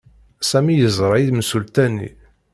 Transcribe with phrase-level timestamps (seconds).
[0.49, 2.09] Sami yeẓra imsulta-nni.